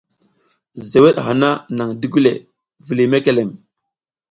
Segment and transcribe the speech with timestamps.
[0.89, 2.31] Zeweɗ hana naƞ digule,
[2.85, 3.49] vuliy mekelem.